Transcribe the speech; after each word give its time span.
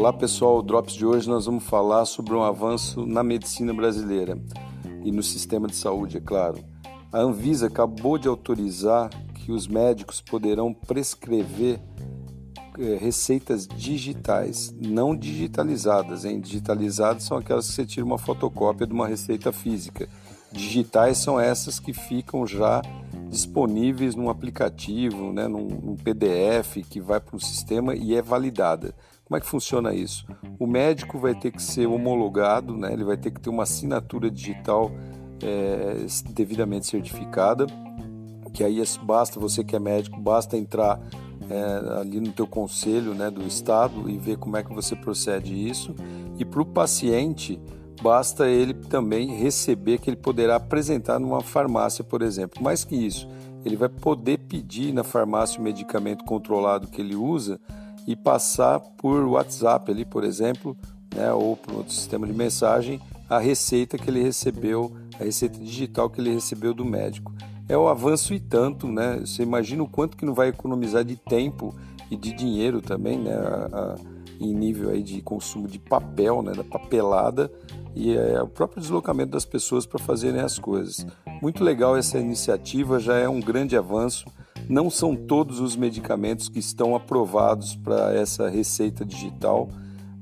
Olá 0.00 0.14
pessoal, 0.14 0.56
o 0.56 0.62
Drops 0.62 0.94
de 0.94 1.04
hoje 1.04 1.28
nós 1.28 1.44
vamos 1.44 1.62
falar 1.62 2.06
sobre 2.06 2.32
um 2.32 2.42
avanço 2.42 3.04
na 3.04 3.22
medicina 3.22 3.74
brasileira 3.74 4.40
e 5.04 5.12
no 5.12 5.22
sistema 5.22 5.68
de 5.68 5.76
saúde, 5.76 6.16
é 6.16 6.20
claro. 6.22 6.58
A 7.12 7.18
Anvisa 7.18 7.66
acabou 7.66 8.16
de 8.16 8.26
autorizar 8.26 9.10
que 9.34 9.52
os 9.52 9.68
médicos 9.68 10.22
poderão 10.22 10.72
prescrever 10.72 11.78
é, 12.78 12.96
receitas 12.96 13.66
digitais, 13.66 14.74
não 14.80 15.14
digitalizadas. 15.14 16.24
Hein? 16.24 16.40
Digitalizadas 16.40 17.24
são 17.24 17.36
aquelas 17.36 17.66
que 17.66 17.74
você 17.74 17.84
tira 17.84 18.06
uma 18.06 18.16
fotocópia 18.16 18.86
de 18.86 18.94
uma 18.94 19.06
receita 19.06 19.52
física. 19.52 20.08
Digitais 20.50 21.18
são 21.18 21.38
essas 21.38 21.78
que 21.78 21.92
ficam 21.92 22.46
já 22.46 22.80
disponíveis 23.28 24.14
num 24.14 24.30
aplicativo, 24.30 25.30
né, 25.30 25.46
num, 25.46 25.68
num 25.68 25.94
PDF 25.94 26.78
que 26.88 27.02
vai 27.02 27.20
para 27.20 27.36
um 27.36 27.38
sistema 27.38 27.94
e 27.94 28.14
é 28.14 28.22
validada. 28.22 28.94
Como 29.30 29.38
é 29.38 29.40
que 29.40 29.46
funciona 29.46 29.94
isso? 29.94 30.26
O 30.58 30.66
médico 30.66 31.16
vai 31.16 31.36
ter 31.36 31.52
que 31.52 31.62
ser 31.62 31.86
homologado, 31.86 32.76
né? 32.76 32.92
ele 32.92 33.04
vai 33.04 33.16
ter 33.16 33.30
que 33.30 33.40
ter 33.40 33.48
uma 33.48 33.62
assinatura 33.62 34.28
digital 34.28 34.90
é, 35.40 36.04
devidamente 36.30 36.88
certificada, 36.88 37.64
que 38.52 38.64
aí 38.64 38.80
é, 38.80 38.84
basta, 39.04 39.38
você 39.38 39.62
que 39.62 39.76
é 39.76 39.78
médico, 39.78 40.20
basta 40.20 40.56
entrar 40.56 41.00
é, 41.48 42.00
ali 42.00 42.18
no 42.18 42.32
teu 42.32 42.44
conselho 42.44 43.14
né, 43.14 43.30
do 43.30 43.46
estado 43.46 44.10
e 44.10 44.18
ver 44.18 44.36
como 44.36 44.56
é 44.56 44.64
que 44.64 44.74
você 44.74 44.96
procede 44.96 45.54
isso. 45.54 45.94
E 46.36 46.44
para 46.44 46.62
o 46.62 46.66
paciente, 46.66 47.62
basta 48.02 48.48
ele 48.48 48.74
também 48.74 49.28
receber 49.36 49.98
que 49.98 50.10
ele 50.10 50.16
poderá 50.16 50.56
apresentar 50.56 51.20
numa 51.20 51.40
farmácia, 51.40 52.02
por 52.02 52.20
exemplo. 52.20 52.60
Mais 52.60 52.82
que 52.82 52.96
isso, 52.96 53.28
ele 53.64 53.76
vai 53.76 53.88
poder 53.88 54.38
pedir 54.38 54.92
na 54.92 55.04
farmácia 55.04 55.60
o 55.60 55.62
medicamento 55.62 56.24
controlado 56.24 56.88
que 56.88 57.00
ele 57.00 57.14
usa 57.14 57.60
e 58.10 58.16
passar 58.16 58.80
por 58.80 59.24
WhatsApp 59.24 59.88
ali, 59.92 60.04
por 60.04 60.24
exemplo, 60.24 60.76
né, 61.14 61.32
ou 61.32 61.56
por 61.56 61.76
outro 61.76 61.92
sistema 61.92 62.26
de 62.26 62.32
mensagem, 62.32 63.00
a 63.28 63.38
receita 63.38 63.96
que 63.96 64.10
ele 64.10 64.20
recebeu, 64.20 64.92
a 65.14 65.22
receita 65.22 65.56
digital 65.60 66.10
que 66.10 66.20
ele 66.20 66.34
recebeu 66.34 66.74
do 66.74 66.84
médico. 66.84 67.32
É 67.68 67.78
o 67.78 67.86
avanço 67.86 68.34
e 68.34 68.40
tanto, 68.40 68.88
né? 68.88 69.20
Você 69.20 69.44
imagina 69.44 69.84
o 69.84 69.88
quanto 69.88 70.16
que 70.16 70.26
não 70.26 70.34
vai 70.34 70.48
economizar 70.48 71.04
de 71.04 71.14
tempo 71.14 71.72
e 72.10 72.16
de 72.16 72.32
dinheiro 72.32 72.82
também, 72.82 73.16
né? 73.16 73.32
A, 73.32 73.68
a, 73.72 73.94
em 74.40 74.52
nível 74.52 74.90
aí 74.90 75.04
de 75.04 75.22
consumo 75.22 75.68
de 75.68 75.78
papel, 75.78 76.42
né? 76.42 76.50
Da 76.50 76.64
papelada 76.64 77.48
e 77.94 78.16
é, 78.16 78.42
o 78.42 78.48
próprio 78.48 78.80
deslocamento 78.80 79.30
das 79.30 79.44
pessoas 79.44 79.86
para 79.86 80.00
fazerem 80.00 80.40
as 80.40 80.58
coisas. 80.58 81.06
Muito 81.40 81.62
legal 81.62 81.96
essa 81.96 82.18
iniciativa, 82.18 82.98
já 82.98 83.16
é 83.16 83.28
um 83.28 83.38
grande 83.38 83.76
avanço 83.76 84.24
não 84.70 84.88
são 84.88 85.16
todos 85.16 85.58
os 85.58 85.74
medicamentos 85.74 86.48
que 86.48 86.60
estão 86.60 86.94
aprovados 86.94 87.74
para 87.74 88.14
essa 88.14 88.48
receita 88.48 89.04
digital, 89.04 89.68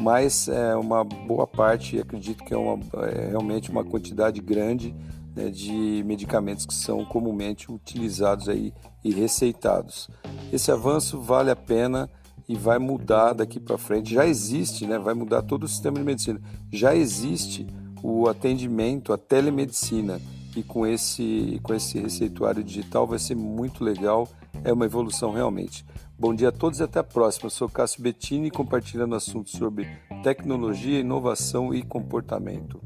mas 0.00 0.48
é 0.48 0.74
uma 0.74 1.04
boa 1.04 1.46
parte, 1.46 2.00
acredito 2.00 2.42
que 2.42 2.54
é, 2.54 2.56
uma, 2.56 2.78
é 3.04 3.28
realmente 3.28 3.70
uma 3.70 3.84
quantidade 3.84 4.40
grande 4.40 4.96
né, 5.36 5.50
de 5.50 6.02
medicamentos 6.06 6.64
que 6.64 6.72
são 6.72 7.04
comumente 7.04 7.70
utilizados 7.70 8.48
aí 8.48 8.72
e 9.04 9.12
receitados. 9.12 10.08
Esse 10.50 10.72
avanço 10.72 11.20
vale 11.20 11.50
a 11.50 11.56
pena 11.56 12.08
e 12.48 12.56
vai 12.56 12.78
mudar 12.78 13.34
daqui 13.34 13.60
para 13.60 13.76
frente. 13.76 14.14
Já 14.14 14.26
existe, 14.26 14.86
né, 14.86 14.98
vai 14.98 15.12
mudar 15.12 15.42
todo 15.42 15.64
o 15.64 15.68
sistema 15.68 15.98
de 15.98 16.04
medicina. 16.04 16.40
Já 16.72 16.96
existe 16.96 17.66
o 18.02 18.26
atendimento, 18.26 19.12
a 19.12 19.18
telemedicina 19.18 20.18
e 20.56 20.62
com 20.62 20.86
esse, 20.86 21.60
com 21.62 21.74
esse 21.74 21.98
receituário 21.98 22.62
digital 22.62 23.06
vai 23.06 23.18
ser 23.18 23.34
muito 23.34 23.84
legal, 23.84 24.28
é 24.64 24.72
uma 24.72 24.84
evolução 24.84 25.32
realmente. 25.32 25.84
Bom 26.18 26.34
dia 26.34 26.48
a 26.48 26.52
todos 26.52 26.80
e 26.80 26.82
até 26.82 26.98
a 26.98 27.04
próxima. 27.04 27.46
Eu 27.46 27.50
sou 27.50 27.68
Cássio 27.68 28.02
Bettini 28.02 28.50
compartilhando 28.50 29.14
assuntos 29.14 29.52
sobre 29.52 29.88
tecnologia, 30.22 31.00
inovação 31.00 31.74
e 31.74 31.82
comportamento. 31.82 32.80